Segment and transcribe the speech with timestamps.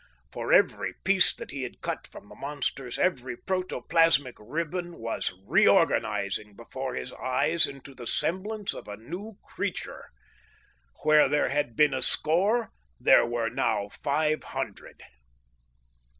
[0.31, 6.55] For every piece that he had cut from the monsters, every protoplasmic ribbon was reorganizing
[6.55, 10.09] before his eyes into the semblance of a new creature.
[11.03, 15.03] Where there had been a score, there were now five hundred!